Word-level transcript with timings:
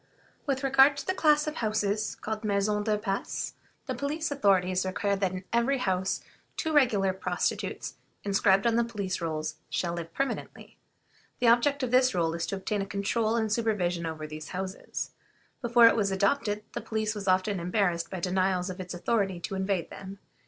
With 0.47 0.63
regard 0.63 0.97
to 0.97 1.05
the 1.05 1.13
class 1.13 1.45
of 1.45 1.57
houses 1.57 2.15
called 2.19 2.43
maisons 2.43 2.85
de 2.85 2.97
passe 2.97 3.53
(assignation 3.53 3.53
houses), 3.53 3.83
the 3.85 3.93
police 3.93 4.31
authorities 4.31 4.83
require 4.83 5.15
that 5.15 5.31
in 5.31 5.43
every 5.53 5.77
such 5.77 5.85
house 5.85 6.23
two 6.57 6.73
regular 6.73 7.13
prostitutes, 7.13 7.97
inscribed 8.23 8.65
on 8.65 8.77
the 8.77 8.83
police 8.83 9.21
rolls, 9.21 9.57
shall 9.69 9.93
live 9.93 10.11
permanently. 10.11 10.75
The 11.37 11.49
object 11.49 11.83
of 11.83 11.91
this 11.91 12.15
rule 12.15 12.33
is 12.33 12.47
to 12.47 12.55
obtain 12.55 12.81
a 12.81 12.87
control 12.87 13.35
and 13.35 13.53
supervision 13.53 14.07
over 14.07 14.25
these 14.25 14.47
houses. 14.49 15.11
Before 15.61 15.85
it 15.85 15.95
was 15.95 16.09
adopted 16.09 16.63
the 16.73 16.81
police 16.81 17.13
was 17.13 17.27
often 17.27 17.59
embarrassed 17.59 18.09
by 18.09 18.19
denials 18.21 18.71
of 18.71 18.79
its 18.79 18.95
authority 18.95 19.39
to 19.41 19.53
invade 19.53 19.91
them. 19.91 20.17